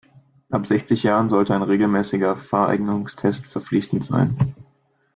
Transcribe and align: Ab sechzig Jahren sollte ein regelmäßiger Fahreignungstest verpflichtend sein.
Ab 0.49 0.65
sechzig 0.65 1.03
Jahren 1.03 1.29
sollte 1.29 1.53
ein 1.53 1.61
regelmäßiger 1.61 2.35
Fahreignungstest 2.35 3.45
verpflichtend 3.45 4.03
sein. 4.03 4.55